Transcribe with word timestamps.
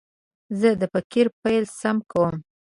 زه 0.59 0.69
د 0.79 0.83
فقرې 0.93 1.31
پیل 1.41 1.63
سم 1.79 1.97
کوم. 2.11 2.35